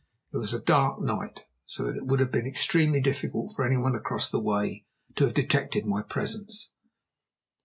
It 0.33 0.37
was 0.37 0.51
a 0.51 0.57
dark 0.59 0.99
night, 0.99 1.45
so 1.67 1.83
that 1.83 1.95
it 1.95 2.07
would 2.07 2.19
have 2.21 2.31
been 2.31 2.47
extremely 2.47 2.99
difficult 3.01 3.53
for 3.53 3.63
any 3.67 3.77
one 3.77 3.93
across 3.93 4.31
the 4.31 4.39
way 4.39 4.87
to 5.15 5.25
have 5.25 5.35
detected 5.35 5.85
my 5.85 6.01
presence. 6.01 6.71